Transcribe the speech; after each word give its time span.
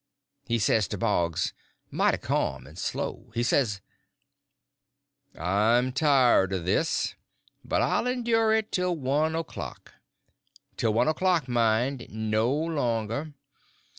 He 0.47 0.57
says 0.57 0.87
to 0.87 0.97
Boggs, 0.97 1.53
mighty 1.91 2.17
ca'm 2.17 2.65
and 2.65 2.75
slow—he 2.75 3.43
says: 3.43 3.81
"I'm 5.37 5.91
tired 5.91 6.51
of 6.53 6.65
this, 6.65 7.13
but 7.63 7.83
I'll 7.83 8.07
endure 8.07 8.51
it 8.51 8.71
till 8.71 8.95
one 8.95 9.35
o'clock. 9.35 9.93
Till 10.75 10.91
one 10.95 11.07
o'clock, 11.07 11.47
mind—no 11.47 12.51
longer. 12.51 13.33